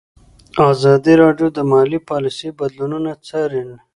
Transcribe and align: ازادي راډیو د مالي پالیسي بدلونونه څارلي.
ازادي 0.71 1.13
راډیو 1.23 1.47
د 1.57 1.59
مالي 1.71 1.99
پالیسي 2.09 2.49
بدلونونه 2.59 3.11
څارلي. 3.27 3.77